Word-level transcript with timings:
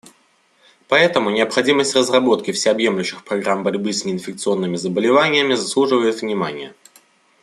Поэтому 0.87 1.29
необходимость 1.29 1.93
разработки 1.95 2.49
всеобъемлющих 2.49 3.23
программ 3.23 3.61
борьбы 3.63 3.93
с 3.93 4.03
неинфекционными 4.03 4.75
заболеваниями 4.75 5.53
заслуживает 5.53 6.21
внимания. 6.23 6.73